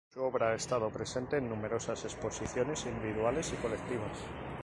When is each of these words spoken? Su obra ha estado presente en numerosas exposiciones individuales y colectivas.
Su 0.11 0.23
obra 0.23 0.47
ha 0.49 0.55
estado 0.55 0.89
presente 0.89 1.37
en 1.37 1.47
numerosas 1.47 2.05
exposiciones 2.05 2.87
individuales 2.87 3.53
y 3.53 3.55
colectivas. 3.57 4.17